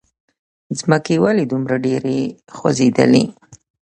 ځمکې! 0.79 1.15
ولې 1.23 1.45
دومره 1.51 1.75
ډېره 1.85 2.15
خوځېدلې؟ 2.55 3.23